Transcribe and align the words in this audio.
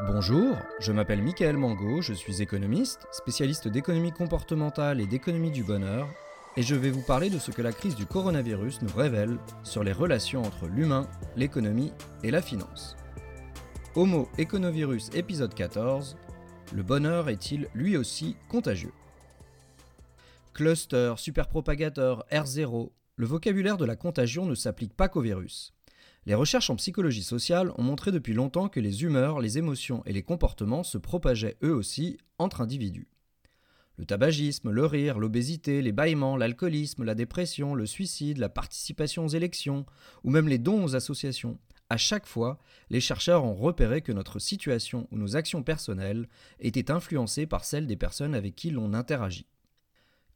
Bonjour, 0.00 0.56
je 0.80 0.90
m'appelle 0.90 1.22
Michael 1.22 1.58
Mango, 1.58 2.00
je 2.00 2.14
suis 2.14 2.40
économiste, 2.40 3.06
spécialiste 3.12 3.68
d'économie 3.68 4.10
comportementale 4.10 5.00
et 5.00 5.06
d'économie 5.06 5.50
du 5.50 5.62
bonheur, 5.62 6.08
et 6.56 6.62
je 6.62 6.74
vais 6.74 6.90
vous 6.90 7.02
parler 7.02 7.28
de 7.28 7.38
ce 7.38 7.50
que 7.50 7.60
la 7.60 7.72
crise 7.72 7.94
du 7.94 8.06
coronavirus 8.06 8.80
nous 8.80 8.96
révèle 8.96 9.38
sur 9.62 9.84
les 9.84 9.92
relations 9.92 10.42
entre 10.42 10.66
l'humain, 10.66 11.08
l'économie 11.36 11.92
et 12.22 12.30
la 12.30 12.40
finance. 12.40 12.96
Homo 13.94 14.28
Econovirus 14.38 15.10
épisode 15.12 15.54
14 15.54 16.16
Le 16.74 16.82
bonheur 16.82 17.28
est-il 17.28 17.68
lui 17.74 17.96
aussi 17.98 18.36
contagieux? 18.48 18.94
Cluster, 20.54 21.14
superpropagateur, 21.18 22.24
R0, 22.32 22.90
le 23.16 23.26
vocabulaire 23.26 23.76
de 23.76 23.84
la 23.84 23.96
contagion 23.96 24.46
ne 24.46 24.54
s'applique 24.54 24.96
pas 24.96 25.08
qu'au 25.08 25.20
virus. 25.20 25.74
Les 26.24 26.34
recherches 26.34 26.70
en 26.70 26.76
psychologie 26.76 27.24
sociale 27.24 27.72
ont 27.76 27.82
montré 27.82 28.12
depuis 28.12 28.32
longtemps 28.32 28.68
que 28.68 28.78
les 28.78 29.02
humeurs, 29.02 29.40
les 29.40 29.58
émotions 29.58 30.04
et 30.06 30.12
les 30.12 30.22
comportements 30.22 30.84
se 30.84 30.96
propageaient 30.96 31.56
eux 31.64 31.74
aussi 31.74 32.16
entre 32.38 32.60
individus. 32.60 33.08
Le 33.96 34.06
tabagisme, 34.06 34.70
le 34.70 34.86
rire, 34.86 35.18
l'obésité, 35.18 35.82
les 35.82 35.92
bâillements, 35.92 36.36
l'alcoolisme, 36.36 37.02
la 37.02 37.16
dépression, 37.16 37.74
le 37.74 37.86
suicide, 37.86 38.38
la 38.38 38.48
participation 38.48 39.24
aux 39.24 39.28
élections, 39.28 39.84
ou 40.22 40.30
même 40.30 40.48
les 40.48 40.58
dons 40.58 40.84
aux 40.84 40.94
associations. 40.94 41.58
À 41.90 41.96
chaque 41.96 42.26
fois, 42.26 42.58
les 42.88 43.00
chercheurs 43.00 43.44
ont 43.44 43.54
repéré 43.54 44.00
que 44.00 44.12
notre 44.12 44.38
situation 44.38 45.08
ou 45.10 45.18
nos 45.18 45.36
actions 45.36 45.62
personnelles 45.62 46.28
étaient 46.60 46.90
influencées 46.90 47.46
par 47.46 47.64
celles 47.64 47.86
des 47.86 47.96
personnes 47.96 48.34
avec 48.34 48.54
qui 48.54 48.70
l'on 48.70 48.94
interagit. 48.94 49.46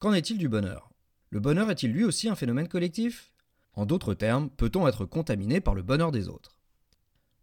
Qu'en 0.01 0.13
est-il 0.13 0.37
du 0.37 0.49
bonheur? 0.49 0.91
Le 1.31 1.41
bonheur 1.41 1.71
est-il 1.71 1.93
lui 1.93 2.05
aussi 2.05 2.29
un 2.29 2.35
phénomène 2.35 2.69
collectif? 2.69 3.33
En 3.77 3.87
d'autres 3.87 4.15
termes, 4.15 4.51
peut-on 4.51 4.89
être 4.89 5.05
contaminé 5.05 5.61
par 5.61 5.75
le 5.75 5.83
bonheur 5.83 6.11
des 6.11 6.29
autres? 6.29 6.57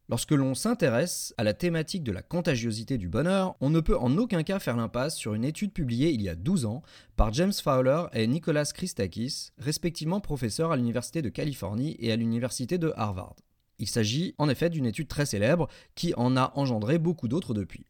Lorsque 0.10 0.32
l'on 0.32 0.54
s'intéresse 0.54 1.34
à 1.38 1.44
la 1.44 1.54
thématique 1.54 2.04
de 2.04 2.12
la 2.12 2.22
contagiosité 2.22 2.98
du 2.98 3.08
bonheur, 3.08 3.56
on 3.62 3.70
ne 3.70 3.80
peut 3.80 3.98
en 3.98 4.18
aucun 4.18 4.44
cas 4.44 4.60
faire 4.60 4.76
l'impasse 4.76 5.16
sur 5.16 5.34
une 5.34 5.46
étude 5.46 5.72
publiée 5.72 6.12
il 6.12 6.22
y 6.22 6.28
a 6.28 6.36
12 6.36 6.66
ans 6.66 6.82
par 7.16 7.32
James 7.32 7.54
Fowler 7.54 8.04
et 8.12 8.28
Nicholas 8.28 8.72
Christakis, 8.74 9.52
respectivement 9.58 10.20
professeurs 10.20 10.72
à 10.72 10.76
l'Université 10.76 11.22
de 11.22 11.30
Californie 11.30 11.96
et 12.00 12.12
à 12.12 12.18
l'Université 12.18 12.78
de 12.78 12.92
Harvard. 12.98 13.36
Il 13.80 13.88
s'agit 13.88 14.36
en 14.38 14.50
effet 14.50 14.70
d'une 14.70 14.86
étude 14.86 15.08
très 15.08 15.26
célèbre 15.26 15.70
qui 15.96 16.14
en 16.16 16.36
a 16.36 16.52
engendré 16.56 17.00
beaucoup 17.00 17.30
d'autres 17.30 17.54
depuis. 17.54 17.86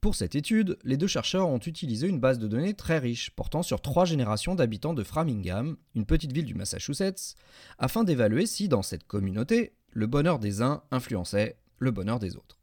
Pour 0.00 0.14
cette 0.14 0.34
étude, 0.34 0.78
les 0.84 0.96
deux 0.96 1.06
chercheurs 1.06 1.48
ont 1.48 1.58
utilisé 1.58 2.06
une 2.06 2.20
base 2.20 2.38
de 2.38 2.46
données 2.46 2.74
très 2.74 2.98
riche, 2.98 3.30
portant 3.30 3.62
sur 3.62 3.80
trois 3.80 4.04
générations 4.04 4.54
d'habitants 4.54 4.94
de 4.94 5.02
Framingham, 5.02 5.76
une 5.94 6.06
petite 6.06 6.32
ville 6.32 6.44
du 6.44 6.54
Massachusetts, 6.54 7.34
afin 7.78 8.04
d'évaluer 8.04 8.46
si, 8.46 8.68
dans 8.68 8.82
cette 8.82 9.06
communauté, 9.06 9.72
le 9.90 10.06
bonheur 10.06 10.38
des 10.38 10.62
uns 10.62 10.82
influençait 10.90 11.56
le 11.78 11.90
bonheur 11.90 12.18
des 12.18 12.36
autres. 12.36 12.58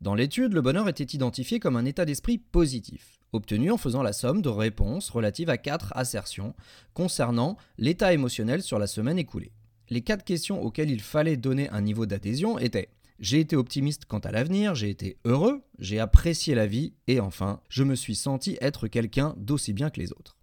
Dans 0.00 0.14
l'étude, 0.14 0.52
le 0.52 0.62
bonheur 0.62 0.88
était 0.88 1.04
identifié 1.04 1.60
comme 1.60 1.76
un 1.76 1.84
état 1.84 2.04
d'esprit 2.04 2.38
positif, 2.38 3.20
obtenu 3.32 3.70
en 3.70 3.76
faisant 3.76 4.02
la 4.02 4.12
somme 4.12 4.42
de 4.42 4.48
réponses 4.48 5.10
relatives 5.10 5.48
à 5.48 5.58
quatre 5.58 5.92
assertions 5.96 6.54
concernant 6.92 7.56
l'état 7.78 8.12
émotionnel 8.12 8.62
sur 8.62 8.78
la 8.78 8.86
semaine 8.86 9.18
écoulée. 9.18 9.52
Les 9.90 10.02
quatre 10.02 10.24
questions 10.24 10.62
auxquelles 10.62 10.90
il 10.90 11.00
fallait 11.00 11.36
donner 11.36 11.68
un 11.70 11.82
niveau 11.82 12.06
d'adhésion 12.06 12.58
étaient 12.58 12.88
j'ai 13.22 13.38
été 13.38 13.54
optimiste 13.54 14.04
quant 14.04 14.18
à 14.18 14.32
l'avenir, 14.32 14.74
j'ai 14.74 14.90
été 14.90 15.16
heureux, 15.24 15.62
j'ai 15.78 16.00
apprécié 16.00 16.56
la 16.56 16.66
vie, 16.66 16.92
et 17.06 17.20
enfin, 17.20 17.60
je 17.68 17.84
me 17.84 17.94
suis 17.94 18.16
senti 18.16 18.58
être 18.60 18.88
quelqu'un 18.88 19.34
d'aussi 19.38 19.72
bien 19.72 19.90
que 19.90 20.00
les 20.00 20.12
autres. 20.12 20.36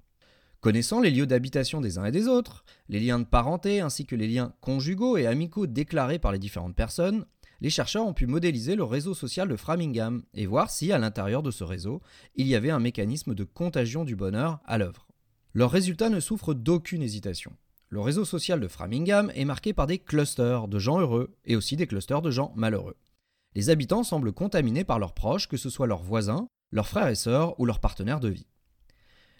Connaissant 0.61 1.01
les 1.01 1.11
lieux 1.11 1.27
d'habitation 1.27 1.81
des 1.81 1.97
uns 1.97 2.05
et 2.05 2.11
des 2.11 2.29
autres, 2.29 2.63
les 2.87 3.01
liens 3.01 3.19
de 3.19 3.25
parenté 3.25 3.81
ainsi 3.81 4.05
que 4.05 4.15
les 4.15 4.29
liens 4.29 4.53
conjugaux 4.61 5.17
et 5.17 5.27
amicaux 5.27 5.67
déclarés 5.67 6.19
par 6.19 6.31
les 6.31 6.39
différentes 6.39 6.75
personnes, 6.75 7.25
les 7.59 7.69
chercheurs 7.69 8.07
ont 8.07 8.13
pu 8.13 8.27
modéliser 8.27 8.77
le 8.77 8.85
réseau 8.85 9.13
social 9.13 9.49
de 9.49 9.57
Framingham 9.57 10.23
et 10.33 10.45
voir 10.45 10.69
si, 10.69 10.93
à 10.93 10.97
l'intérieur 10.97 11.43
de 11.43 11.51
ce 11.51 11.65
réseau, 11.65 12.01
il 12.35 12.47
y 12.47 12.55
avait 12.55 12.71
un 12.71 12.79
mécanisme 12.79 13.35
de 13.35 13.43
contagion 13.43 14.05
du 14.05 14.15
bonheur 14.15 14.61
à 14.65 14.77
l'œuvre. 14.77 15.05
Leurs 15.53 15.71
résultats 15.71 16.09
ne 16.09 16.21
souffrent 16.21 16.53
d'aucune 16.53 17.01
hésitation. 17.01 17.51
Le 17.91 18.01
réseau 18.01 18.23
social 18.23 18.59
de 18.59 18.67
Framingham 18.67 19.31
est 19.33 19.45
marqué 19.45 19.73
par 19.73 19.87
des 19.87 19.97
clusters 19.97 20.67
de 20.67 20.77
gens 20.77 20.99
heureux 20.99 21.35
et 21.43 21.55
aussi 21.55 21.75
des 21.75 21.87
clusters 21.87 22.21
de 22.21 22.29
gens 22.29 22.53
malheureux. 22.55 22.95
Les 23.55 23.71
habitants 23.71 24.03
semblent 24.03 24.31
contaminés 24.31 24.83
par 24.83 24.99
leurs 24.99 25.15
proches, 25.15 25.47
que 25.47 25.57
ce 25.57 25.71
soit 25.71 25.87
leurs 25.87 26.03
voisins, 26.03 26.47
leurs 26.71 26.87
frères 26.87 27.07
et 27.07 27.15
sœurs 27.15 27.59
ou 27.59 27.65
leurs 27.65 27.79
partenaires 27.79 28.19
de 28.19 28.29
vie. 28.29 28.45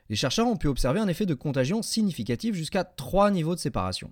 Les 0.10 0.16
chercheurs 0.16 0.48
ont 0.48 0.58
pu 0.58 0.68
observer 0.68 1.00
un 1.00 1.08
effet 1.08 1.28
de 1.28 1.36
contagion 1.36 1.84
significatif 1.84 2.56
jusqu'à 2.56 2.84
trois 2.84 3.30
niveaux 3.30 3.54
de 3.54 3.60
séparation. 3.60 4.12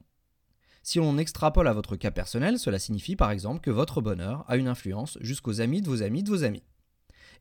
Si 0.84 1.00
l'on 1.00 1.18
extrapole 1.18 1.68
à 1.68 1.74
votre 1.74 1.96
cas 1.96 2.12
personnel, 2.12 2.60
cela 2.60 2.78
signifie 2.78 3.16
par 3.16 3.32
exemple 3.32 3.62
que 3.62 3.72
votre 3.72 4.02
bonheur 4.02 4.46
a 4.48 4.58
une 4.58 4.68
influence 4.68 5.18
jusqu'aux 5.20 5.62
amis 5.62 5.82
de 5.82 5.90
vos 5.90 6.04
amis 6.04 6.22
de 6.22 6.30
vos 6.30 6.44
amis. 6.44 6.64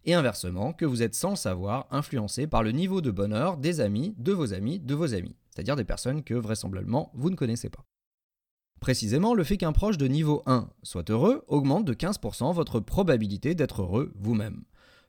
Et 0.06 0.14
inversement, 0.14 0.72
que 0.72 0.86
vous 0.86 1.02
êtes 1.02 1.14
sans 1.14 1.30
le 1.30 1.36
savoir 1.36 1.88
influencé 1.90 2.46
par 2.46 2.62
le 2.62 2.72
niveau 2.72 3.02
de 3.02 3.10
bonheur 3.10 3.58
des 3.58 3.80
amis 3.80 4.14
de 4.16 4.32
vos 4.32 4.54
amis 4.54 4.80
de 4.80 4.94
vos 4.94 5.12
amis 5.12 5.36
c'est-à-dire 5.56 5.76
des 5.76 5.84
personnes 5.84 6.22
que 6.22 6.34
vraisemblablement 6.34 7.10
vous 7.14 7.30
ne 7.30 7.34
connaissez 7.34 7.70
pas. 7.70 7.86
Précisément, 8.80 9.32
le 9.32 9.42
fait 9.42 9.56
qu'un 9.56 9.72
proche 9.72 9.96
de 9.96 10.06
niveau 10.06 10.42
1 10.44 10.68
soit 10.82 11.10
heureux 11.10 11.44
augmente 11.48 11.86
de 11.86 11.94
15% 11.94 12.52
votre 12.52 12.78
probabilité 12.78 13.54
d'être 13.54 13.80
heureux 13.80 14.12
vous-même. 14.16 14.64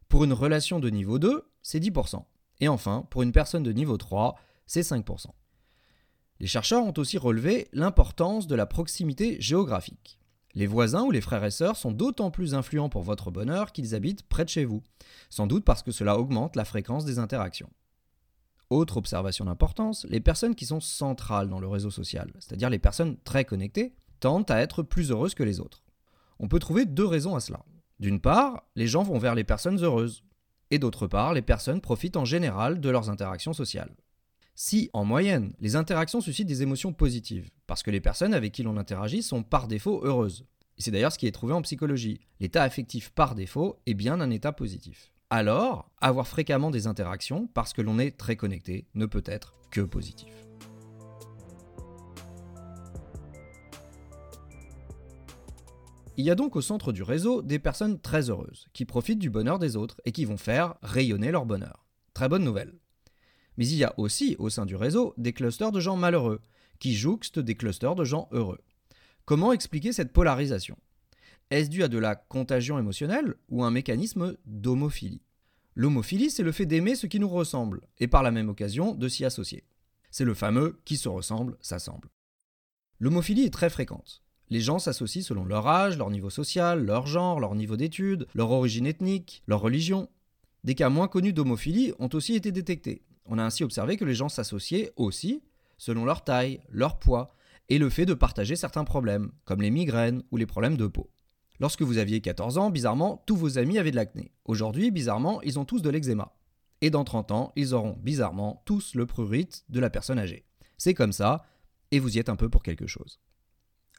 Pour 0.07 0.23
une 0.23 0.31
relation 0.31 0.79
de 0.79 0.89
niveau 0.89 1.19
2, 1.19 1.43
c'est 1.61 1.81
10%. 1.81 2.23
Et 2.61 2.69
enfin, 2.69 3.05
pour 3.09 3.23
une 3.23 3.33
personne 3.33 3.63
de 3.63 3.73
niveau 3.73 3.97
3, 3.97 4.35
c'est 4.65 4.89
5%. 4.89 5.25
Les 6.39 6.47
chercheurs 6.47 6.85
ont 6.85 6.93
aussi 6.95 7.17
relevé 7.17 7.67
l'importance 7.73 8.47
de 8.47 8.55
la 8.55 8.65
proximité 8.65 9.35
géographique. 9.41 10.17
Les 10.55 10.65
voisins 10.65 11.03
ou 11.03 11.11
les 11.11 11.19
frères 11.19 11.43
et 11.43 11.51
sœurs 11.51 11.75
sont 11.75 11.91
d'autant 11.91 12.31
plus 12.31 12.53
influents 12.55 12.89
pour 12.89 13.03
votre 13.03 13.31
bonheur 13.31 13.73
qu'ils 13.73 13.95
habitent 13.95 14.23
près 14.23 14.45
de 14.45 14.49
chez 14.49 14.63
vous, 14.63 14.81
sans 15.29 15.45
doute 15.45 15.65
parce 15.65 15.83
que 15.83 15.91
cela 15.91 16.17
augmente 16.17 16.55
la 16.55 16.63
fréquence 16.63 17.03
des 17.03 17.19
interactions. 17.19 17.69
Autre 18.69 18.97
observation 18.97 19.45
d'importance, 19.45 20.05
les 20.09 20.19
personnes 20.19 20.55
qui 20.55 20.65
sont 20.65 20.81
centrales 20.81 21.47
dans 21.47 21.61
le 21.61 21.67
réseau 21.67 21.89
social, 21.89 22.29
c'est-à-dire 22.39 22.69
les 22.69 22.79
personnes 22.79 23.17
très 23.23 23.45
connectées, 23.45 23.93
tendent 24.19 24.51
à 24.51 24.59
être 24.59 24.83
plus 24.83 25.11
heureuses 25.11 25.35
que 25.35 25.43
les 25.43 25.61
autres. 25.61 25.83
On 26.39 26.49
peut 26.49 26.59
trouver 26.59 26.85
deux 26.85 27.05
raisons 27.05 27.35
à 27.35 27.39
cela. 27.39 27.63
D'une 27.99 28.19
part, 28.19 28.63
les 28.75 28.87
gens 28.87 29.03
vont 29.03 29.19
vers 29.19 29.35
les 29.35 29.45
personnes 29.45 29.81
heureuses, 29.81 30.23
et 30.69 30.79
d'autre 30.79 31.07
part, 31.07 31.33
les 31.33 31.41
personnes 31.41 31.79
profitent 31.79 32.17
en 32.17 32.25
général 32.25 32.81
de 32.81 32.89
leurs 32.89 33.09
interactions 33.09 33.53
sociales. 33.53 33.95
Si, 34.53 34.89
en 34.91 35.05
moyenne, 35.05 35.53
les 35.61 35.77
interactions 35.77 36.19
suscitent 36.19 36.47
des 36.47 36.61
émotions 36.61 36.91
positives, 36.91 37.49
parce 37.67 37.83
que 37.83 37.91
les 37.91 38.01
personnes 38.01 38.33
avec 38.33 38.51
qui 38.51 38.63
l'on 38.63 38.75
interagit 38.75 39.23
sont 39.23 39.43
par 39.43 39.67
défaut 39.67 40.01
heureuses, 40.03 40.45
et 40.77 40.81
c'est 40.81 40.91
d'ailleurs 40.91 41.13
ce 41.13 41.17
qui 41.17 41.27
est 41.27 41.31
trouvé 41.31 41.53
en 41.53 41.61
psychologie, 41.61 42.19
l'état 42.41 42.63
affectif 42.63 43.11
par 43.11 43.33
défaut 43.33 43.79
est 43.85 43.93
bien 43.93 44.19
un 44.19 44.29
état 44.29 44.51
positif 44.51 45.13
alors 45.29 45.89
avoir 45.99 46.27
fréquemment 46.27 46.71
des 46.71 46.87
interactions, 46.87 47.47
parce 47.53 47.73
que 47.73 47.81
l'on 47.81 47.99
est 47.99 48.17
très 48.17 48.35
connecté, 48.35 48.87
ne 48.95 49.05
peut 49.05 49.23
être 49.25 49.53
que 49.71 49.81
positif. 49.81 50.33
Il 56.15 56.25
y 56.25 56.31
a 56.31 56.35
donc 56.35 56.55
au 56.55 56.61
centre 56.61 56.91
du 56.91 57.03
réseau 57.03 57.43
des 57.43 57.59
personnes 57.59 57.99
très 57.99 58.29
heureuses, 58.29 58.67
qui 58.73 58.85
profitent 58.85 59.19
du 59.19 59.29
bonheur 59.29 59.59
des 59.59 59.75
autres 59.75 60.01
et 60.05 60.11
qui 60.11 60.25
vont 60.25 60.37
faire 60.37 60.75
rayonner 60.81 61.31
leur 61.31 61.45
bonheur. 61.45 61.85
Très 62.13 62.27
bonne 62.27 62.43
nouvelle. 62.43 62.73
Mais 63.57 63.67
il 63.67 63.77
y 63.77 63.83
a 63.83 63.93
aussi 63.97 64.35
au 64.39 64.49
sein 64.49 64.65
du 64.65 64.75
réseau 64.75 65.13
des 65.17 65.33
clusters 65.33 65.71
de 65.71 65.79
gens 65.79 65.95
malheureux, 65.95 66.41
qui 66.79 66.95
jouxtent 66.95 67.39
des 67.39 67.55
clusters 67.55 67.95
de 67.95 68.03
gens 68.03 68.29
heureux. 68.31 68.61
Comment 69.25 69.51
expliquer 69.51 69.93
cette 69.93 70.13
polarisation? 70.13 70.77
Est-ce 71.49 71.69
dû 71.69 71.83
à 71.83 71.87
de 71.87 71.97
la 71.97 72.15
contagion 72.15 72.77
émotionnelle 72.77 73.35
ou 73.49 73.63
un 73.63 73.71
mécanisme 73.71 74.35
d'homophilie? 74.45 75.21
L'homophilie, 75.75 76.29
c'est 76.29 76.43
le 76.43 76.51
fait 76.51 76.65
d'aimer 76.65 76.95
ce 76.95 77.07
qui 77.07 77.19
nous 77.19 77.29
ressemble, 77.29 77.81
et 77.99 78.07
par 78.07 78.23
la 78.23 78.31
même 78.31 78.49
occasion 78.49 78.95
de 78.95 79.07
s'y 79.07 79.23
associer. 79.23 79.63
C'est 80.11 80.25
le 80.25 80.33
fameux 80.33 80.79
qui 80.85 80.97
se 80.97 81.07
ressemble, 81.07 81.57
s'assemble. 81.61 82.09
L'homophilie 82.99 83.45
est 83.45 83.53
très 83.53 83.69
fréquente. 83.69 84.23
Les 84.49 84.59
gens 84.59 84.79
s'associent 84.79 85.21
selon 85.21 85.45
leur 85.45 85.67
âge, 85.67 85.97
leur 85.97 86.09
niveau 86.09 86.29
social, 86.29 86.83
leur 86.83 87.05
genre, 87.05 87.39
leur 87.39 87.53
niveau 87.53 87.77
d'études, 87.77 88.27
leur 88.33 88.51
origine 88.51 88.87
ethnique, 88.87 89.43
leur 89.45 89.61
religion. 89.61 90.09
Des 90.63 90.75
cas 90.75 90.89
moins 90.89 91.07
connus 91.07 91.33
d'homophilie 91.33 91.93
ont 91.99 92.09
aussi 92.13 92.35
été 92.35 92.51
détectés. 92.51 93.03
On 93.25 93.37
a 93.37 93.43
ainsi 93.43 93.63
observé 93.63 93.97
que 93.97 94.05
les 94.05 94.15
gens 94.15 94.29
s'associaient 94.29 94.91
aussi 94.95 95.43
selon 95.77 96.05
leur 96.05 96.23
taille, 96.23 96.61
leur 96.69 96.97
poids 96.97 97.35
et 97.69 97.77
le 97.77 97.89
fait 97.89 98.05
de 98.05 98.13
partager 98.13 98.55
certains 98.55 98.85
problèmes, 98.85 99.31
comme 99.45 99.61
les 99.61 99.69
migraines 99.69 100.23
ou 100.31 100.37
les 100.37 100.45
problèmes 100.45 100.77
de 100.77 100.87
peau. 100.87 101.09
Lorsque 101.59 101.81
vous 101.81 101.97
aviez 101.97 102.21
14 102.21 102.57
ans, 102.57 102.69
bizarrement, 102.69 103.23
tous 103.25 103.35
vos 103.35 103.57
amis 103.57 103.79
avaient 103.79 103.91
de 103.91 103.95
l'acné. 103.95 104.31
Aujourd'hui, 104.45 104.91
bizarrement, 104.91 105.41
ils 105.41 105.57
ont 105.57 105.65
tous 105.65 105.81
de 105.81 105.89
l'eczéma. 105.89 106.35
Et 106.81 106.89
dans 106.89 107.03
30 107.03 107.31
ans, 107.31 107.53
ils 107.55 107.73
auront 107.73 107.97
bizarrement 108.01 108.61
tous 108.65 108.93
le 108.93 109.07
prurite 109.07 109.65
de 109.69 109.79
la 109.79 109.89
personne 109.89 110.19
âgée. 110.19 110.45
C'est 110.77 110.93
comme 110.93 111.11
ça, 111.11 111.43
et 111.91 111.99
vous 111.99 112.15
y 112.15 112.19
êtes 112.19 112.29
un 112.29 112.35
peu 112.35 112.49
pour 112.49 112.61
quelque 112.61 112.85
chose. 112.85 113.19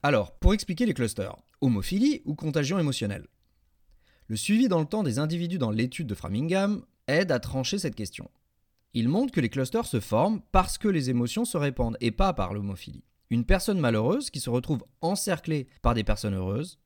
Alors, 0.05 0.39
pour 0.39 0.55
expliquer 0.55 0.87
les 0.87 0.95
clusters, 0.95 1.37
homophilie 1.61 2.23
ou 2.25 2.37
contagion 2.37 2.79
émotionnelle? 2.79 3.27
Le 4.29 4.37
suivi 4.37 4.69
dans 4.69 4.79
le 4.79 4.87
temps 4.87 5.03
des 5.03 5.19
individus 5.19 5.59
dans 5.59 5.73
l'étude 5.73 6.07
de 6.07 6.15
Framingham 6.15 6.85
aide 7.09 7.33
à 7.33 7.41
trancher 7.41 7.79
cette 7.79 7.97
question. 7.97 8.31
Il 8.95 9.09
montre 9.09 9.33
que 9.33 9.41
les 9.41 9.49
clusters 9.49 9.87
se 9.87 10.01
forment 10.01 10.41
parce 10.53 10.79
que 10.79 10.89
les 10.89 11.11
émotions 11.11 11.45
se 11.45 11.57
répandent 11.57 11.97
et 12.01 12.11
pas 12.13 12.33
par 12.33 12.55
l'homophilie. 12.55 13.05
Une 13.31 13.45
personne 13.45 13.81
malheureuse 13.81 14.31
qui 14.31 14.41
se 14.41 14.51
retrouve 14.51 14.85
encerclée 15.01 15.67
par 15.83 15.95
des 15.95 16.05
personnes 16.05 16.35
heureuses 16.35 16.79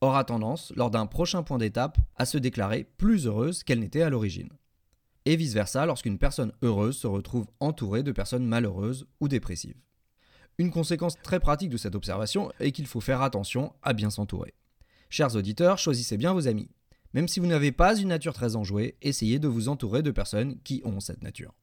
aura 0.00 0.24
tendance, 0.24 0.72
lors 0.76 0.90
d'un 0.90 1.06
prochain 1.06 1.42
point 1.42 1.58
d'étape, 1.58 1.98
à 2.16 2.24
se 2.24 2.38
déclarer 2.38 2.88
plus 2.96 3.26
heureuse 3.26 3.62
qu'elle 3.62 3.80
n'était 3.80 4.02
à 4.02 4.10
l'origine. 4.10 4.50
Et 5.26 5.36
vice-versa 5.36 5.84
lorsqu'une 5.86 6.18
personne 6.18 6.52
heureuse 6.62 6.96
se 6.96 7.06
retrouve 7.06 7.46
entourée 7.60 8.02
de 8.02 8.12
personnes 8.12 8.46
malheureuses 8.46 9.06
ou 9.20 9.28
dépressives. 9.28 9.80
Une 10.58 10.70
conséquence 10.70 11.16
très 11.22 11.40
pratique 11.40 11.70
de 11.70 11.76
cette 11.76 11.94
observation 11.94 12.52
est 12.60 12.72
qu'il 12.72 12.86
faut 12.86 13.00
faire 13.00 13.22
attention 13.22 13.72
à 13.82 13.92
bien 13.92 14.10
s'entourer. 14.10 14.54
Chers 15.08 15.36
auditeurs, 15.36 15.78
choisissez 15.78 16.16
bien 16.16 16.32
vos 16.32 16.48
amis. 16.48 16.70
Même 17.12 17.28
si 17.28 17.40
vous 17.40 17.46
n'avez 17.46 17.72
pas 17.72 17.96
une 17.96 18.08
nature 18.08 18.34
très 18.34 18.56
enjouée, 18.56 18.96
essayez 19.02 19.38
de 19.38 19.48
vous 19.48 19.68
entourer 19.68 20.02
de 20.02 20.10
personnes 20.10 20.58
qui 20.62 20.80
ont 20.84 21.00
cette 21.00 21.22
nature. 21.22 21.54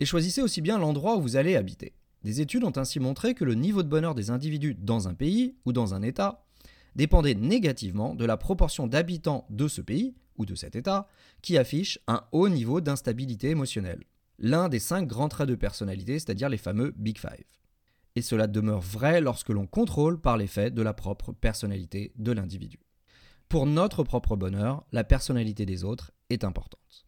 Et 0.00 0.04
choisissez 0.04 0.42
aussi 0.42 0.60
bien 0.60 0.78
l'endroit 0.78 1.16
où 1.16 1.22
vous 1.22 1.36
allez 1.36 1.56
habiter. 1.56 1.94
Des 2.24 2.40
études 2.40 2.64
ont 2.64 2.72
ainsi 2.76 3.00
montré 3.00 3.34
que 3.34 3.44
le 3.44 3.54
niveau 3.54 3.82
de 3.82 3.88
bonheur 3.88 4.14
des 4.14 4.30
individus 4.30 4.74
dans 4.74 5.08
un 5.08 5.14
pays 5.14 5.56
ou 5.64 5.72
dans 5.72 5.94
un 5.94 6.02
État 6.02 6.44
dépendait 6.96 7.34
négativement 7.34 8.14
de 8.14 8.24
la 8.24 8.36
proportion 8.36 8.86
d'habitants 8.86 9.46
de 9.50 9.68
ce 9.68 9.80
pays 9.80 10.14
ou 10.36 10.46
de 10.46 10.54
cet 10.54 10.76
État 10.76 11.06
qui 11.42 11.58
affiche 11.58 11.98
un 12.06 12.22
haut 12.32 12.48
niveau 12.48 12.80
d'instabilité 12.80 13.50
émotionnelle. 13.50 14.04
L'un 14.38 14.68
des 14.68 14.78
cinq 14.78 15.06
grands 15.06 15.28
traits 15.28 15.48
de 15.48 15.54
personnalité, 15.54 16.18
c'est-à-dire 16.18 16.48
les 16.48 16.58
fameux 16.58 16.92
Big 16.96 17.18
Five. 17.18 17.44
Et 18.16 18.22
cela 18.22 18.46
demeure 18.46 18.80
vrai 18.80 19.20
lorsque 19.20 19.48
l'on 19.48 19.66
contrôle 19.66 20.20
par 20.20 20.36
l'effet 20.36 20.70
de 20.70 20.82
la 20.82 20.92
propre 20.92 21.32
personnalité 21.32 22.12
de 22.16 22.32
l'individu. 22.32 22.80
Pour 23.48 23.66
notre 23.66 24.02
propre 24.02 24.36
bonheur, 24.36 24.84
la 24.92 25.04
personnalité 25.04 25.66
des 25.66 25.84
autres 25.84 26.12
est 26.30 26.44
importante. 26.44 27.06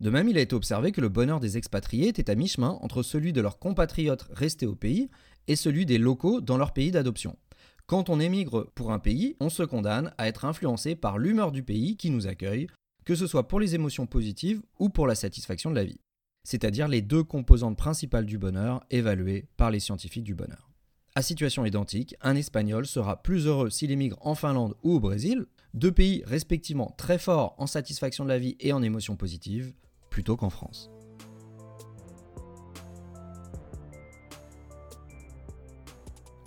De 0.00 0.10
même, 0.10 0.28
il 0.28 0.36
a 0.36 0.42
été 0.42 0.54
observé 0.54 0.92
que 0.92 1.00
le 1.00 1.08
bonheur 1.08 1.40
des 1.40 1.56
expatriés 1.56 2.08
était 2.08 2.30
à 2.30 2.34
mi-chemin 2.34 2.78
entre 2.82 3.02
celui 3.02 3.32
de 3.32 3.40
leurs 3.40 3.58
compatriotes 3.58 4.26
restés 4.30 4.66
au 4.66 4.74
pays 4.74 5.08
et 5.46 5.56
celui 5.56 5.86
des 5.86 5.98
locaux 5.98 6.40
dans 6.40 6.56
leur 6.56 6.72
pays 6.72 6.90
d'adoption. 6.90 7.38
Quand 7.86 8.08
on 8.08 8.18
émigre 8.18 8.70
pour 8.74 8.92
un 8.92 8.98
pays, 8.98 9.36
on 9.40 9.50
se 9.50 9.62
condamne 9.62 10.14
à 10.16 10.26
être 10.26 10.46
influencé 10.46 10.96
par 10.96 11.18
l'humeur 11.18 11.52
du 11.52 11.62
pays 11.62 11.96
qui 11.98 12.08
nous 12.08 12.26
accueille, 12.26 12.66
que 13.04 13.14
ce 13.14 13.26
soit 13.26 13.46
pour 13.46 13.60
les 13.60 13.74
émotions 13.74 14.06
positives 14.06 14.62
ou 14.78 14.88
pour 14.88 15.06
la 15.06 15.14
satisfaction 15.14 15.70
de 15.70 15.74
la 15.74 15.84
vie. 15.84 16.00
C'est-à-dire 16.44 16.88
les 16.88 17.02
deux 17.02 17.22
composantes 17.22 17.76
principales 17.76 18.24
du 18.24 18.38
bonheur 18.38 18.82
évaluées 18.90 19.48
par 19.58 19.70
les 19.70 19.80
scientifiques 19.80 20.24
du 20.24 20.34
bonheur. 20.34 20.70
À 21.14 21.20
situation 21.20 21.66
identique, 21.66 22.16
un 22.22 22.36
Espagnol 22.36 22.86
sera 22.86 23.22
plus 23.22 23.46
heureux 23.46 23.68
s'il 23.68 23.90
émigre 23.90 24.16
en 24.22 24.34
Finlande 24.34 24.74
ou 24.82 24.94
au 24.94 25.00
Brésil, 25.00 25.44
deux 25.74 25.92
pays 25.92 26.22
respectivement 26.26 26.94
très 26.96 27.18
forts 27.18 27.54
en 27.58 27.66
satisfaction 27.66 28.24
de 28.24 28.30
la 28.30 28.38
vie 28.38 28.56
et 28.60 28.72
en 28.72 28.82
émotions 28.82 29.16
positives, 29.16 29.74
plutôt 30.08 30.36
qu'en 30.36 30.50
France. 30.50 30.90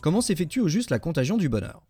Comment 0.08 0.22
s'effectue 0.22 0.62
au 0.62 0.70
juste 0.70 0.90
la 0.90 1.00
contagion 1.00 1.36
du 1.36 1.50
bonheur? 1.50 1.86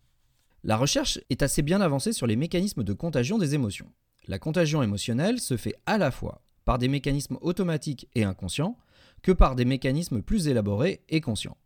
La 0.64 0.76
recherche 0.76 1.20
est 1.30 1.40
assez 1.44 1.62
bien 1.62 1.80
avancée 1.80 2.12
sur 2.12 2.26
les 2.26 2.34
mécanismes 2.34 2.82
de 2.82 2.92
contagion 2.92 3.38
des 3.38 3.54
émotions. 3.54 3.92
La 4.26 4.40
contagion 4.40 4.82
émotionnelle 4.82 5.38
se 5.38 5.56
fait 5.56 5.76
à 5.86 5.98
la 5.98 6.10
fois 6.10 6.42
par 6.64 6.78
des 6.78 6.88
mécanismes 6.88 7.38
automatiques 7.42 8.08
et 8.16 8.24
inconscients 8.24 8.76
que 9.22 9.30
par 9.30 9.54
des 9.54 9.64
mécanismes 9.64 10.20
plus 10.20 10.48
élaborés 10.48 11.04
et 11.08 11.20
conscients. 11.20 11.58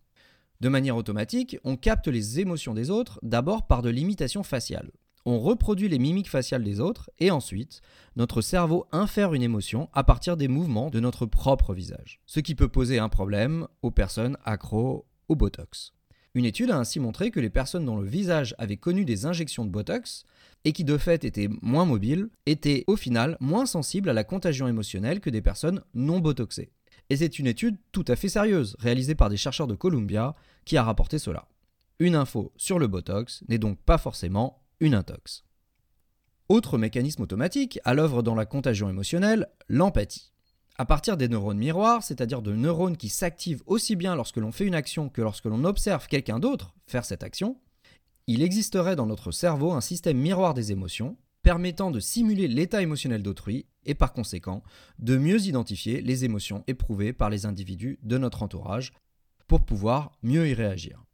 De 0.61 0.69
manière 0.69 0.99
automatique, 0.99 1.57
on 1.65 1.79
capte 1.79 2.09
les 2.09 2.39
émotions 2.39 2.75
des 2.75 2.91
autres 2.91 3.19
d'abord 3.23 3.67
par 3.67 3.81
de 3.81 3.89
l'imitation 3.89 4.43
faciale 4.43 4.91
on 5.25 5.39
reproduit 5.39 5.89
les 5.89 6.01
mimiques 6.01 6.29
faciales 6.29 6.65
des 6.65 6.81
autres 6.81 7.09
et 7.21 7.31
ensuite, 7.31 7.81
notre 8.17 8.43
cerveau 8.43 8.87
infère 8.91 9.35
une 9.35 9.43
émotion 9.45 9.89
à 9.93 10.03
partir 10.03 10.37
des 10.37 10.49
mouvements 10.49 10.91
de 10.91 10.99
notre 10.99 11.27
propre 11.27 11.75
visage, 11.75 12.21
ce 12.27 12.41
qui 12.41 12.57
peut 12.57 12.69
poser 12.69 12.99
un 12.99 13.09
problème 13.09 13.69
aux 13.83 13.93
personnes 13.93 14.37
accro 14.45 15.07
au 15.29 15.37
Botox. 15.37 15.93
Une 16.35 16.47
étude 16.47 16.71
a 16.71 16.79
ainsi 16.79 16.99
montré 16.99 17.31
que 17.31 17.41
les 17.41 17.51
personnes 17.51 17.85
dont 17.85 17.99
le 17.99 18.09
visage 18.09 18.55
avait 18.57 18.79
connu 18.79 19.05
des 19.05 19.27
injections 19.27 19.67
de 19.67 19.71
Botox 19.71 20.25
et 20.65 20.73
qui 20.73 20.83
de 20.83 20.97
fait 20.97 21.25
étaient 21.25 21.51
moins 21.61 21.85
mobiles 21.85 22.31
étaient 22.47 22.85
au 22.87 22.97
final 22.97 23.37
moins 23.41 23.67
sensibles 23.67 24.09
à 24.09 24.15
la 24.15 24.25
contagion 24.25 24.67
émotionnelle 24.67 25.21
que 25.21 25.29
des 25.29 25.43
personnes 25.43 25.83
non 25.93 26.21
botoxées. 26.21 26.73
Et 27.11 27.17
c'est 27.17 27.39
une 27.39 27.47
étude 27.47 27.77
tout 27.91 28.05
à 28.09 28.17
fait 28.17 28.31
sérieuse, 28.31 28.77
réalisée 28.79 29.15
par 29.15 29.29
des 29.29 29.37
chercheurs 29.37 29.67
de 29.67 29.75
Columbia, 29.75 30.35
qui 30.65 30.79
a 30.79 30.83
rapporté 30.83 31.19
cela. 31.19 31.49
Une 31.99 32.15
info 32.15 32.53
sur 32.57 32.79
le 32.79 32.87
Botox 32.87 33.45
n'est 33.49 33.59
donc 33.59 33.79
pas 33.79 33.99
forcément 33.99 34.63
une 34.81 34.95
intox. 34.95 35.45
Autre 36.49 36.79
mécanisme 36.79 37.23
automatique 37.23 37.79
à 37.85 37.93
l'œuvre 37.93 38.23
dans 38.23 38.35
la 38.35 38.47
contagion 38.47 38.89
émotionnelle, 38.89 39.49
l'empathie. 39.69 40.32
À 40.79 40.87
partir 40.87 41.17
des 41.17 41.29
neurones 41.29 41.59
miroirs, 41.59 42.03
c'est-à-dire 42.03 42.41
de 42.41 42.55
neurones 42.55 42.97
qui 42.97 43.09
s'activent 43.09 43.63
aussi 43.67 43.95
bien 43.95 44.17
lorsque 44.17 44.39
l'on 44.39 44.53
fait 44.53 44.67
une 44.67 44.75
action 44.75 45.09
que 45.09 45.21
lorsque 45.21 45.45
l'on 45.45 45.65
observe 45.65 46.07
quelqu'un 46.07 46.39
d'autre 46.39 46.75
faire 46.87 47.05
cette 47.05 47.23
action, 47.23 47.59
il 48.27 48.43
existerait 48.43 48.97
dans 48.97 49.07
notre 49.07 49.33
cerveau 49.33 49.73
un 49.73 49.81
système 49.81 50.17
miroir 50.17 50.55
des 50.55 50.73
émotions 50.73 51.17
permettant 51.43 51.91
de 51.91 52.01
simuler 52.01 52.49
l'état 52.49 52.83
émotionnel 52.83 53.23
d'autrui 53.23 53.67
et 53.85 53.95
par 53.95 54.13
conséquent 54.13 54.63
de 54.99 55.17
mieux 55.17 55.43
identifier 55.43 56.01
les 56.01 56.25
émotions 56.25 56.63
éprouvées 56.69 57.13
par 57.13 57.31
les 57.31 57.47
individus 57.47 57.99
de 58.03 58.17
notre 58.17 58.43
entourage 58.43 58.93
pour 59.49 59.65
pouvoir 59.65 60.13
mieux 60.23 60.49
y 60.49 60.55
réagir. 60.55 61.05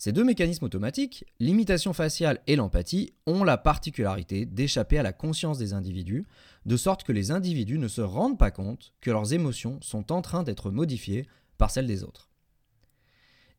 Ces 0.00 0.12
deux 0.12 0.24
mécanismes 0.24 0.64
automatiques, 0.64 1.26
l'imitation 1.40 1.92
faciale 1.92 2.40
et 2.46 2.56
l'empathie, 2.56 3.12
ont 3.26 3.44
la 3.44 3.58
particularité 3.58 4.46
d'échapper 4.46 4.98
à 4.98 5.02
la 5.02 5.12
conscience 5.12 5.58
des 5.58 5.74
individus, 5.74 6.26
de 6.64 6.78
sorte 6.78 7.02
que 7.02 7.12
les 7.12 7.32
individus 7.32 7.78
ne 7.78 7.86
se 7.86 8.00
rendent 8.00 8.38
pas 8.38 8.50
compte 8.50 8.94
que 9.02 9.10
leurs 9.10 9.34
émotions 9.34 9.78
sont 9.82 10.10
en 10.10 10.22
train 10.22 10.42
d'être 10.42 10.70
modifiées 10.70 11.26
par 11.58 11.70
celles 11.70 11.86
des 11.86 12.02
autres. 12.02 12.30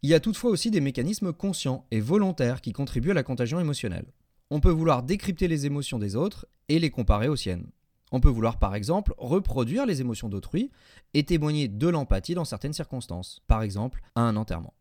Il 0.02 0.10
y 0.10 0.16
a 0.16 0.20
toutefois 0.20 0.50
aussi 0.50 0.72
des 0.72 0.82
mécanismes 0.82 1.32
conscients 1.32 1.86
et 1.92 2.00
volontaires 2.00 2.62
qui 2.62 2.74
contribuent 2.74 3.12
à 3.12 3.14
la 3.14 3.22
contagion 3.22 3.60
émotionnelle. 3.60 4.12
On 4.50 4.62
peut 4.62 4.72
vouloir 4.72 5.04
décrypter 5.04 5.48
les 5.48 5.68
émotions 5.68 6.00
des 6.00 6.16
autres 6.16 6.48
et 6.70 6.80
les 6.80 6.90
comparer 6.90 7.28
aux 7.28 7.36
siennes. 7.36 7.70
On 8.12 8.20
peut 8.20 8.30
vouloir 8.30 8.58
par 8.58 8.74
exemple 8.74 9.14
reproduire 9.20 9.86
les 9.86 10.02
émotions 10.02 10.28
d'autrui 10.28 10.72
et 11.14 11.22
témoigner 11.22 11.68
de 11.68 11.88
l'empathie 11.88 12.34
dans 12.34 12.46
certaines 12.46 12.74
circonstances, 12.74 13.44
par 13.46 13.62
exemple 13.62 14.02
à 14.16 14.22
un 14.22 14.36
enterrement. 14.36 14.74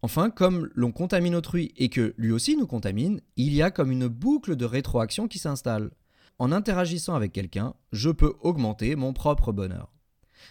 Enfin, 0.00 0.30
comme 0.30 0.70
l'on 0.74 0.92
contamine 0.92 1.34
autrui 1.34 1.72
et 1.76 1.88
que 1.88 2.14
lui 2.16 2.30
aussi 2.30 2.56
nous 2.56 2.66
contamine, 2.66 3.20
il 3.36 3.52
y 3.52 3.62
a 3.62 3.70
comme 3.70 3.90
une 3.90 4.06
boucle 4.06 4.54
de 4.54 4.64
rétroaction 4.64 5.26
qui 5.26 5.38
s'installe. 5.38 5.90
En 6.38 6.52
interagissant 6.52 7.14
avec 7.14 7.32
quelqu'un, 7.32 7.74
je 7.90 8.10
peux 8.10 8.34
augmenter 8.40 8.94
mon 8.94 9.12
propre 9.12 9.50
bonheur. 9.50 9.92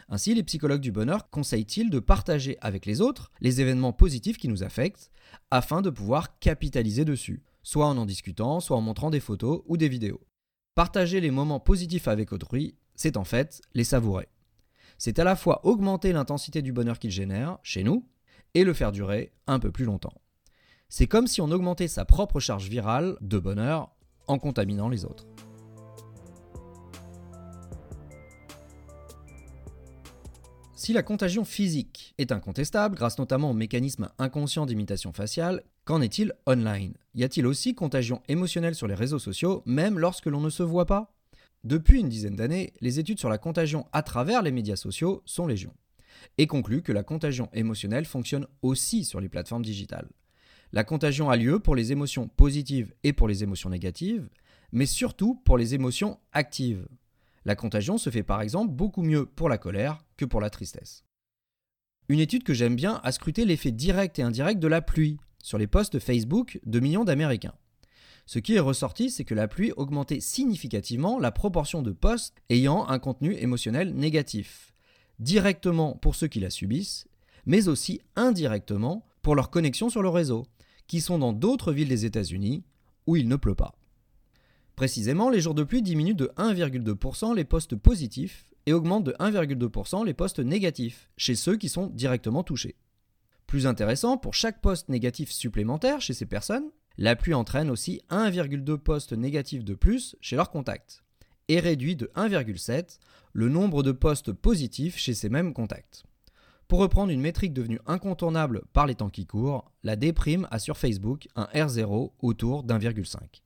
Ainsi, 0.09 0.33
les 0.33 0.44
psychologues 0.44 0.81
du 0.81 0.91
bonheur 0.91 1.29
conseillent-ils 1.29 1.89
de 1.89 1.99
partager 1.99 2.57
avec 2.59 2.85
les 2.85 2.99
autres 2.99 3.31
les 3.39 3.61
événements 3.61 3.94
positifs 3.94 4.38
qui 4.38 4.49
nous 4.49 4.63
affectent 4.63 5.11
afin 5.49 5.81
de 5.81 5.89
pouvoir 5.89 6.39
capitaliser 6.39 7.05
dessus, 7.05 7.41
soit 7.63 7.88
en 7.88 7.97
en 7.97 8.05
discutant, 8.05 8.59
soit 8.59 8.75
en 8.75 8.81
montrant 8.81 9.09
des 9.09 9.21
photos 9.21 9.61
ou 9.66 9.77
des 9.77 9.87
vidéos. 9.87 10.21
Partager 10.75 11.21
les 11.21 11.31
moments 11.31 11.61
positifs 11.61 12.09
avec 12.09 12.33
autrui, 12.33 12.75
c'est 12.95 13.16
en 13.16 13.23
fait 13.23 13.61
les 13.73 13.85
savourer. 13.85 14.27
C'est 14.97 15.19
à 15.19 15.23
la 15.23 15.35
fois 15.35 15.66
augmenter 15.66 16.11
l'intensité 16.11 16.61
du 16.61 16.73
bonheur 16.73 16.99
qu'il 16.99 17.11
génère 17.11 17.59
chez 17.63 17.83
nous, 17.83 18.06
et 18.54 18.63
le 18.63 18.73
faire 18.73 18.92
durer 18.92 19.31
un 19.47 19.59
peu 19.59 19.71
plus 19.71 19.85
longtemps. 19.85 20.21
C'est 20.89 21.07
comme 21.07 21.27
si 21.27 21.42
on 21.42 21.51
augmentait 21.51 21.87
sa 21.87 22.06
propre 22.06 22.39
charge 22.39 22.69
virale 22.69 23.18
de 23.21 23.39
bonheur 23.39 23.92
en 24.27 24.39
contaminant 24.39 24.89
les 24.89 25.06
autres. 25.06 25.25
Si 30.75 30.94
la 30.94 31.04
contagion 31.04 31.44
physique 31.44 32.13
est 32.18 32.31
incontestable, 32.31 32.95
grâce 32.95 33.18
notamment 33.18 33.49
au 33.49 33.54
mécanisme 33.54 34.09
inconscient 34.19 34.66
d'imitation 34.66 35.11
faciale, 35.11 35.63
qu'en 35.83 36.01
est-il 36.01 36.33
online? 36.45 36.94
Y 37.16 37.23
a-t-il 37.25 37.45
aussi 37.45 37.75
contagion 37.75 38.21
émotionnelle 38.30 38.75
sur 38.75 38.87
les 38.87 38.95
réseaux 38.95 39.19
sociaux, 39.19 39.63
même 39.66 39.99
lorsque 39.99 40.27
l'on 40.27 40.39
ne 40.39 40.49
se 40.49 40.63
voit 40.63 40.85
pas? 40.85 41.13
Depuis 41.66 41.99
une 41.99 42.07
dizaine 42.07 42.35
d'années, 42.37 42.73
les 42.80 42.99
études 42.99 43.19
sur 43.19 43.27
la 43.27 43.37
contagion 43.37 43.87
à 43.92 44.04
travers 44.04 44.42
les 44.44 44.51
médias 44.51 44.77
sociaux 44.77 45.23
sont 45.25 45.47
légion 45.47 45.73
et 46.38 46.47
conclut 46.47 46.81
que 46.81 46.92
la 46.92 47.04
contagion 47.04 47.50
émotionnelle 47.54 48.06
fonctionne 48.06 48.47
aussi 48.62 49.04
sur 49.04 49.19
les 49.19 49.30
plateformes 49.30 49.66
digitales. 49.66 50.09
La 50.74 50.83
contagion 50.83 51.30
a 51.30 51.38
lieu 51.38 51.59
pour 51.59 51.76
les 51.76 51.92
émotions 51.92 52.28
positives 52.28 52.94
et 53.04 53.14
pour 53.14 53.28
les 53.28 53.44
émotions 53.44 53.69
négatives, 53.69 54.30
mais 54.71 54.86
surtout 54.86 55.36
pour 55.45 55.57
les 55.57 55.74
émotions 55.76 56.19
actives. 56.33 56.88
La 57.45 57.56
contagion 57.56 57.97
se 57.97 58.09
fait 58.09 58.24
par 58.24 58.42
exemple 58.42 58.74
beaucoup 58.74 59.02
mieux 59.02 59.26
pour 59.26 59.47
la 59.47 59.57
colère 59.57 60.04
que 60.18 60.26
pour 60.26 60.42
la 60.42 60.50
tristesse. 60.50 61.06
Une 62.09 62.19
étude 62.19 62.44
que 62.44 62.54
j'aime 62.54 62.76
bien 62.76 63.00
a 63.04 63.12
scruté 63.12 63.45
l'effet 63.45 63.71
direct 63.71 64.19
et 64.19 64.24
indirect 64.24 64.59
de 64.59 64.68
la 64.68 64.81
pluie 64.81 65.18
sur 65.42 65.57
les 65.57 65.68
posts 65.68 66.00
Facebook 66.00 66.59
de 66.66 66.80
millions 66.80 67.06
d'Américains. 67.06 67.56
Ce 68.26 68.40
qui 68.40 68.56
est 68.56 68.59
ressorti, 68.59 69.09
c'est 69.09 69.24
que 69.24 69.33
la 69.33 69.47
pluie 69.47 69.71
augmentait 69.78 70.19
significativement 70.19 71.19
la 71.19 71.31
proportion 71.31 71.81
de 71.81 71.94
posts 71.94 72.36
ayant 72.50 72.86
un 72.90 73.00
contenu 73.00 73.33
émotionnel 73.36 73.94
négatif, 73.94 74.74
directement 75.19 75.94
pour 75.94 76.16
ceux 76.16 76.28
qui 76.28 76.40
la 76.40 76.50
subissent, 76.50 77.07
mais 77.45 77.68
aussi 77.68 78.02
indirectement 78.16 79.06
pour 79.21 79.36
leurs 79.36 79.50
connexions 79.50 79.90
sur 79.90 80.02
le 80.02 80.09
réseau, 80.09 80.45
qui 80.88 81.02
sont 81.02 81.19
dans 81.19 81.33
d'autres 81.33 81.74
villes 81.74 81.90
des 81.90 82.06
États-Unis 82.06 82.64
où 83.07 83.16
il 83.16 83.28
ne 83.28 83.36
pleut 83.36 83.56
pas. 83.56 83.76
Précisément, 84.76 85.30
les 85.30 85.42
jours 85.42 85.56
de 85.56 85.64
pluie 85.64 85.81
diminuent 85.81 86.16
de 86.16 86.31
1,2% 86.38 87.36
les 87.36 87.45
postes 87.45 87.76
positifs 87.76 88.50
et 88.66 88.74
augmentent 88.74 89.06
de 89.06 89.14
1,2% 89.14 90.06
les 90.06 90.14
postes 90.14 90.40
négatifs 90.40 91.09
chez 91.18 91.36
ceux 91.36 91.57
qui 91.57 91.69
sont 91.69 91.88
directement 91.88 92.44
touchés. 92.44 92.76
Plus 93.47 93.66
intéressant, 93.66 94.18
pour 94.18 94.33
chaque 94.33 94.62
poste 94.62 94.90
négatif 94.90 95.31
supplémentaire 95.31 96.02
chez 96.02 96.14
ces 96.14 96.26
personnes, 96.26 96.69
L'appui 97.00 97.36
entraîne 97.36 97.69
aussi 97.69 98.02
1,2 98.09 98.78
postes 98.78 99.14
négatifs 99.14 99.64
de 99.64 99.76
plus 99.76 100.16
chez 100.19 100.36
leurs 100.36 100.50
contacts 100.50 101.04
et 101.47 101.59
réduit 101.59 101.95
de 101.95 102.11
1,7 102.16 102.99
le 103.33 103.49
nombre 103.49 103.83
de 103.83 103.92
postes 103.92 104.31
positifs 104.31 104.97
chez 104.97 105.13
ces 105.13 105.30
mêmes 105.30 105.54
contacts. 105.54 106.04
Pour 106.68 106.80
reprendre 106.80 107.11
une 107.11 107.21
métrique 107.21 107.54
devenue 107.54 107.80
incontournable 107.85 108.63
par 108.73 108.87
les 108.87 108.95
temps 108.95 109.09
qui 109.09 109.25
courent, 109.25 109.71
la 109.83 109.95
déprime 109.95 110.47
a 110.51 110.59
sur 110.59 110.77
Facebook 110.77 111.27
un 111.35 111.45
R0 111.54 112.11
autour 112.19 112.63
d'1,5. 112.63 113.42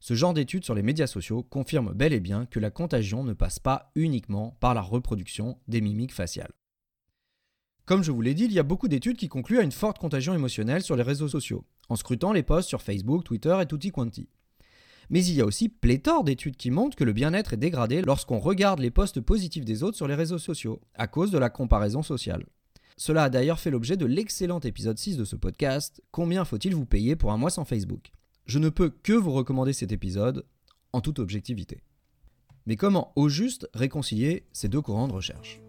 Ce 0.00 0.14
genre 0.14 0.34
d'études 0.34 0.64
sur 0.64 0.74
les 0.74 0.82
médias 0.82 1.06
sociaux 1.06 1.42
confirme 1.42 1.92
bel 1.92 2.12
et 2.12 2.20
bien 2.20 2.46
que 2.46 2.60
la 2.60 2.70
contagion 2.70 3.24
ne 3.24 3.32
passe 3.32 3.58
pas 3.58 3.90
uniquement 3.94 4.56
par 4.60 4.74
la 4.74 4.82
reproduction 4.82 5.58
des 5.68 5.80
mimiques 5.80 6.14
faciales. 6.14 6.52
Comme 7.86 8.02
je 8.02 8.12
vous 8.12 8.22
l'ai 8.22 8.34
dit, 8.34 8.44
il 8.44 8.52
y 8.52 8.58
a 8.58 8.62
beaucoup 8.62 8.88
d'études 8.88 9.18
qui 9.18 9.28
concluent 9.28 9.58
à 9.58 9.62
une 9.62 9.72
forte 9.72 9.98
contagion 9.98 10.34
émotionnelle 10.34 10.82
sur 10.82 10.96
les 10.96 11.02
réseaux 11.02 11.28
sociaux, 11.28 11.66
en 11.90 11.96
scrutant 11.96 12.32
les 12.32 12.42
posts 12.42 12.68
sur 12.68 12.80
Facebook, 12.80 13.24
Twitter 13.24 13.56
et 13.60 13.66
tutti 13.66 13.90
quanti. 13.90 14.28
Mais 15.10 15.24
il 15.24 15.34
y 15.34 15.40
a 15.40 15.46
aussi 15.46 15.68
pléthore 15.68 16.24
d'études 16.24 16.56
qui 16.56 16.70
montrent 16.70 16.96
que 16.96 17.04
le 17.04 17.12
bien-être 17.12 17.52
est 17.52 17.58
dégradé 17.58 18.02
lorsqu'on 18.02 18.38
regarde 18.38 18.80
les 18.80 18.90
posts 18.90 19.20
positifs 19.20 19.64
des 19.64 19.82
autres 19.82 19.96
sur 19.96 20.08
les 20.08 20.14
réseaux 20.14 20.38
sociaux, 20.38 20.80
à 20.94 21.06
cause 21.06 21.30
de 21.30 21.38
la 21.38 21.50
comparaison 21.50 22.02
sociale. 22.02 22.46
Cela 22.96 23.24
a 23.24 23.30
d'ailleurs 23.30 23.58
fait 23.58 23.70
l'objet 23.70 23.96
de 23.96 24.06
l'excellent 24.06 24.60
épisode 24.60 24.98
6 24.98 25.16
de 25.16 25.24
ce 25.24 25.36
podcast, 25.36 26.00
Combien 26.10 26.44
faut-il 26.44 26.74
vous 26.74 26.86
payer 26.86 27.16
pour 27.16 27.32
un 27.32 27.36
mois 27.36 27.50
sans 27.50 27.64
Facebook? 27.64 28.12
Je 28.46 28.58
ne 28.58 28.68
peux 28.68 28.90
que 28.90 29.12
vous 29.12 29.32
recommander 29.32 29.72
cet 29.72 29.90
épisode, 29.90 30.46
en 30.92 31.00
toute 31.00 31.18
objectivité. 31.18 31.82
Mais 32.66 32.76
comment 32.76 33.12
au 33.16 33.28
juste 33.28 33.68
réconcilier 33.74 34.46
ces 34.52 34.68
deux 34.68 34.80
courants 34.80 35.08
de 35.08 35.12
recherche? 35.12 35.60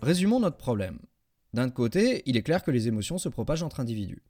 Résumons 0.00 0.40
notre 0.40 0.56
problème. 0.56 0.98
D'un 1.56 1.70
côté, 1.70 2.22
il 2.26 2.36
est 2.36 2.42
clair 2.42 2.62
que 2.62 2.70
les 2.70 2.86
émotions 2.86 3.16
se 3.16 3.30
propagent 3.30 3.62
entre 3.62 3.80
individus. 3.80 4.22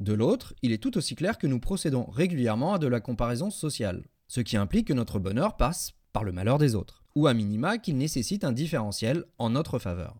De 0.00 0.14
l'autre, 0.14 0.54
il 0.62 0.72
est 0.72 0.82
tout 0.82 0.96
aussi 0.96 1.14
clair 1.14 1.36
que 1.36 1.46
nous 1.46 1.60
procédons 1.60 2.06
régulièrement 2.10 2.72
à 2.72 2.78
de 2.78 2.86
la 2.86 3.00
comparaison 3.00 3.50
sociale, 3.50 4.06
ce 4.28 4.40
qui 4.40 4.56
implique 4.56 4.86
que 4.86 4.94
notre 4.94 5.18
bonheur 5.18 5.58
passe 5.58 5.92
par 6.14 6.24
le 6.24 6.32
malheur 6.32 6.56
des 6.56 6.74
autres, 6.74 7.04
ou 7.16 7.26
à 7.26 7.34
minima 7.34 7.76
qu'il 7.76 7.98
nécessite 7.98 8.44
un 8.44 8.52
différentiel 8.52 9.26
en 9.36 9.50
notre 9.50 9.78
faveur. 9.78 10.16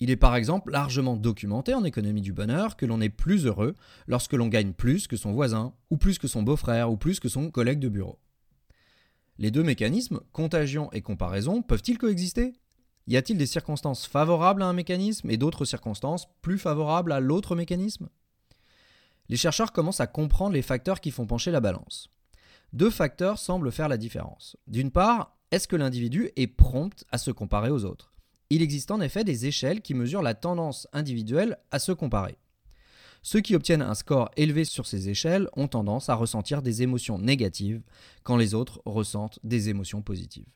Il 0.00 0.08
est 0.08 0.16
par 0.16 0.36
exemple 0.36 0.72
largement 0.72 1.18
documenté 1.18 1.74
en 1.74 1.84
économie 1.84 2.22
du 2.22 2.32
bonheur 2.32 2.76
que 2.76 2.86
l'on 2.86 3.02
est 3.02 3.10
plus 3.10 3.44
heureux 3.44 3.74
lorsque 4.06 4.32
l'on 4.32 4.48
gagne 4.48 4.72
plus 4.72 5.06
que 5.06 5.18
son 5.18 5.32
voisin, 5.32 5.74
ou 5.90 5.98
plus 5.98 6.18
que 6.18 6.28
son 6.28 6.42
beau-frère, 6.42 6.90
ou 6.90 6.96
plus 6.96 7.20
que 7.20 7.28
son 7.28 7.50
collègue 7.50 7.78
de 7.78 7.90
bureau. 7.90 8.18
Les 9.36 9.50
deux 9.50 9.62
mécanismes, 9.62 10.20
contagion 10.32 10.90
et 10.92 11.02
comparaison, 11.02 11.60
peuvent-ils 11.60 11.98
coexister? 11.98 12.54
Y 13.06 13.16
a-t-il 13.16 13.38
des 13.38 13.46
circonstances 13.46 14.06
favorables 14.06 14.62
à 14.62 14.66
un 14.66 14.72
mécanisme 14.72 15.30
et 15.30 15.36
d'autres 15.36 15.64
circonstances 15.64 16.28
plus 16.42 16.58
favorables 16.58 17.12
à 17.12 17.20
l'autre 17.20 17.54
mécanisme? 17.54 18.08
Les 19.28 19.36
chercheurs 19.36 19.72
commencent 19.72 20.00
à 20.00 20.06
comprendre 20.06 20.54
les 20.54 20.62
facteurs 20.62 21.00
qui 21.00 21.10
font 21.10 21.26
pencher 21.26 21.50
la 21.50 21.60
balance. 21.60 22.10
Deux 22.72 22.90
facteurs 22.90 23.38
semblent 23.38 23.72
faire 23.72 23.88
la 23.88 23.96
différence. 23.96 24.56
D'une 24.66 24.90
part, 24.90 25.36
est-ce 25.50 25.68
que 25.68 25.76
l'individu 25.76 26.30
est 26.36 26.46
prompt 26.46 27.04
à 27.12 27.18
se 27.18 27.30
comparer 27.30 27.70
aux 27.70 27.84
autres? 27.84 28.12
Il 28.50 28.62
existe 28.62 28.90
en 28.90 29.00
effet 29.00 29.24
des 29.24 29.46
échelles 29.46 29.80
qui 29.80 29.94
mesurent 29.94 30.22
la 30.22 30.34
tendance 30.34 30.88
individuelle 30.92 31.58
à 31.70 31.78
se 31.78 31.92
comparer. 31.92 32.36
Ceux 33.22 33.40
qui 33.40 33.54
obtiennent 33.54 33.80
un 33.80 33.94
score 33.94 34.30
élevé 34.36 34.64
sur 34.64 34.86
ces 34.86 35.08
échelles 35.08 35.48
ont 35.56 35.68
tendance 35.68 36.10
à 36.10 36.14
ressentir 36.14 36.60
des 36.60 36.82
émotions 36.82 37.18
négatives 37.18 37.82
quand 38.22 38.36
les 38.36 38.52
autres 38.52 38.82
ressentent 38.84 39.38
des 39.44 39.70
émotions 39.70 40.02
positives. 40.02 40.52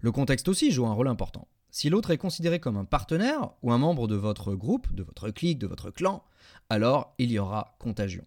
Le 0.00 0.12
contexte 0.12 0.48
aussi 0.48 0.72
joue 0.72 0.86
un 0.86 0.92
rôle 0.92 1.08
important. 1.08 1.48
Si 1.78 1.90
l'autre 1.90 2.10
est 2.10 2.16
considéré 2.16 2.58
comme 2.58 2.78
un 2.78 2.86
partenaire 2.86 3.50
ou 3.60 3.70
un 3.70 3.76
membre 3.76 4.08
de 4.08 4.14
votre 4.14 4.54
groupe, 4.54 4.90
de 4.94 5.02
votre 5.02 5.28
clique, 5.28 5.58
de 5.58 5.66
votre 5.66 5.90
clan, 5.90 6.24
alors 6.70 7.14
il 7.18 7.30
y 7.30 7.38
aura 7.38 7.76
contagion. 7.78 8.24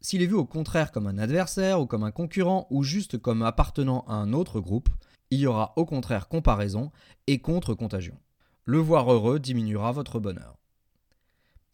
S'il 0.00 0.22
est 0.22 0.26
vu 0.26 0.34
au 0.34 0.44
contraire 0.44 0.90
comme 0.90 1.06
un 1.06 1.18
adversaire 1.18 1.80
ou 1.80 1.86
comme 1.86 2.02
un 2.02 2.10
concurrent 2.10 2.66
ou 2.68 2.82
juste 2.82 3.16
comme 3.16 3.42
appartenant 3.42 4.04
à 4.08 4.14
un 4.14 4.32
autre 4.32 4.58
groupe, 4.58 4.88
il 5.30 5.38
y 5.38 5.46
aura 5.46 5.72
au 5.76 5.84
contraire 5.84 6.26
comparaison 6.26 6.90
et 7.28 7.38
contre-contagion. 7.38 8.18
Le 8.64 8.78
voir 8.78 9.12
heureux 9.12 9.38
diminuera 9.38 9.92
votre 9.92 10.18
bonheur. 10.18 10.58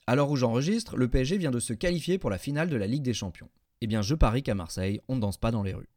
Alors 0.06 0.30
où 0.30 0.36
j'enregistre, 0.36 0.98
le 0.98 1.08
PSG 1.08 1.38
vient 1.38 1.50
de 1.50 1.60
se 1.60 1.72
qualifier 1.72 2.18
pour 2.18 2.28
la 2.28 2.36
finale 2.36 2.68
de 2.68 2.76
la 2.76 2.86
Ligue 2.86 3.04
des 3.04 3.14
Champions. 3.14 3.48
Eh 3.80 3.86
bien, 3.86 4.02
je 4.02 4.14
parie 4.14 4.42
qu'à 4.42 4.54
Marseille, 4.54 5.00
on 5.08 5.16
ne 5.16 5.20
danse 5.22 5.38
pas 5.38 5.50
dans 5.50 5.62
les 5.62 5.72
rues. 5.72 5.88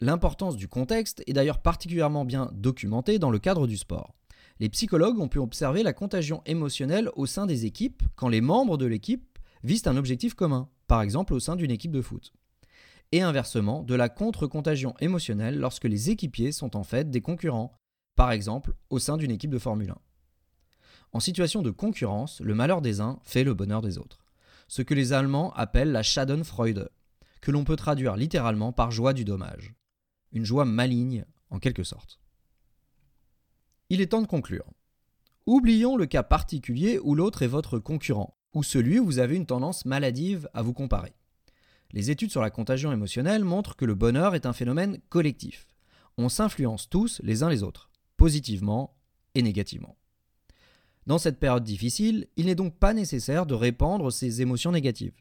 L'importance 0.00 0.56
du 0.56 0.68
contexte 0.68 1.22
est 1.26 1.32
d'ailleurs 1.32 1.62
particulièrement 1.62 2.26
bien 2.26 2.50
documentée 2.52 3.18
dans 3.18 3.30
le 3.30 3.38
cadre 3.38 3.66
du 3.66 3.78
sport. 3.78 4.14
Les 4.60 4.68
psychologues 4.68 5.18
ont 5.18 5.28
pu 5.28 5.38
observer 5.38 5.82
la 5.82 5.94
contagion 5.94 6.42
émotionnelle 6.44 7.08
au 7.16 7.24
sein 7.24 7.46
des 7.46 7.64
équipes 7.64 8.02
quand 8.14 8.28
les 8.28 8.42
membres 8.42 8.76
de 8.76 8.84
l'équipe 8.84 9.38
visent 9.64 9.86
un 9.86 9.96
objectif 9.96 10.34
commun, 10.34 10.68
par 10.86 11.00
exemple 11.00 11.32
au 11.32 11.40
sein 11.40 11.56
d'une 11.56 11.70
équipe 11.70 11.92
de 11.92 12.02
foot. 12.02 12.34
Et 13.10 13.22
inversement, 13.22 13.82
de 13.82 13.94
la 13.94 14.10
contre-contagion 14.10 14.94
émotionnelle 15.00 15.58
lorsque 15.58 15.84
les 15.84 16.10
équipiers 16.10 16.52
sont 16.52 16.76
en 16.76 16.84
fait 16.84 17.10
des 17.10 17.22
concurrents, 17.22 17.72
par 18.16 18.32
exemple 18.32 18.74
au 18.90 18.98
sein 18.98 19.16
d'une 19.16 19.30
équipe 19.30 19.50
de 19.50 19.58
Formule 19.58 19.92
1. 19.92 19.98
En 21.12 21.20
situation 21.20 21.62
de 21.62 21.70
concurrence, 21.70 22.42
le 22.42 22.54
malheur 22.54 22.82
des 22.82 23.00
uns 23.00 23.18
fait 23.22 23.44
le 23.44 23.54
bonheur 23.54 23.80
des 23.80 23.96
autres. 23.96 24.26
Ce 24.68 24.82
que 24.82 24.92
les 24.92 25.14
Allemands 25.14 25.54
appellent 25.54 25.92
la 25.92 26.02
Schadenfreude, 26.02 26.90
que 27.40 27.50
l'on 27.50 27.64
peut 27.64 27.76
traduire 27.76 28.16
littéralement 28.16 28.72
par 28.72 28.90
joie 28.90 29.14
du 29.14 29.24
dommage 29.24 29.74
une 30.36 30.44
joie 30.44 30.66
maligne 30.66 31.24
en 31.48 31.58
quelque 31.58 31.82
sorte. 31.82 32.20
Il 33.88 34.02
est 34.02 34.08
temps 34.08 34.20
de 34.20 34.26
conclure. 34.26 34.70
Oublions 35.46 35.96
le 35.96 36.04
cas 36.04 36.22
particulier 36.22 36.98
où 37.02 37.14
l'autre 37.14 37.42
est 37.42 37.46
votre 37.46 37.78
concurrent, 37.78 38.36
ou 38.52 38.62
celui 38.62 38.98
où 38.98 39.06
vous 39.06 39.18
avez 39.18 39.34
une 39.34 39.46
tendance 39.46 39.86
maladive 39.86 40.48
à 40.52 40.60
vous 40.60 40.74
comparer. 40.74 41.14
Les 41.92 42.10
études 42.10 42.30
sur 42.30 42.42
la 42.42 42.50
contagion 42.50 42.92
émotionnelle 42.92 43.44
montrent 43.44 43.76
que 43.76 43.86
le 43.86 43.94
bonheur 43.94 44.34
est 44.34 44.44
un 44.44 44.52
phénomène 44.52 44.98
collectif. 45.08 45.68
On 46.18 46.28
s'influence 46.28 46.90
tous 46.90 47.20
les 47.22 47.42
uns 47.42 47.48
les 47.48 47.62
autres, 47.62 47.90
positivement 48.18 48.94
et 49.34 49.42
négativement. 49.42 49.96
Dans 51.06 51.18
cette 51.18 51.38
période 51.38 51.64
difficile, 51.64 52.26
il 52.36 52.46
n'est 52.46 52.54
donc 52.54 52.76
pas 52.78 52.92
nécessaire 52.92 53.46
de 53.46 53.54
répandre 53.54 54.12
ces 54.12 54.42
émotions 54.42 54.72
négatives. 54.72 55.16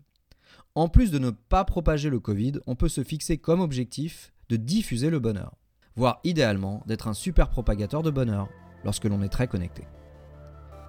En 0.74 0.90
plus 0.90 1.10
de 1.10 1.20
ne 1.20 1.30
pas 1.30 1.64
propager 1.64 2.10
le 2.10 2.20
Covid, 2.20 2.54
on 2.68 2.76
peut 2.76 2.90
se 2.90 3.04
fixer 3.04 3.38
comme 3.38 3.62
objectif 3.62 4.34
de 4.50 4.56
diffuser 4.56 5.10
le 5.10 5.20
bonheur, 5.20 5.56
voire 5.96 6.20
idéalement 6.24 6.84
d'être 6.86 7.08
un 7.08 7.14
super 7.14 7.50
propagateur 7.50 8.04
de 8.04 8.12
bonheur 8.12 8.50
lorsque 8.84 9.06
l'on 9.06 9.22
est 9.22 9.30
très 9.30 9.48
connecté. 9.48 9.84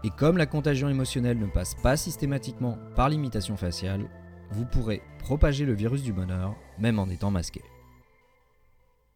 Et 0.05 0.11
comme 0.11 0.37
la 0.37 0.47
contagion 0.47 0.89
émotionnelle 0.89 1.39
ne 1.39 1.47
passe 1.47 1.75
pas 1.75 1.97
systématiquement 1.97 2.79
par 2.95 3.09
l'imitation 3.09 3.57
faciale, 3.57 4.09
vous 4.51 4.65
pourrez 4.65 5.03
propager 5.19 5.65
le 5.65 5.75
virus 5.75 6.03
du 6.03 6.13
bonheur 6.13 6.55
même 6.79 6.99
en 6.99 7.09
étant 7.09 7.31
masqué. 7.31 7.63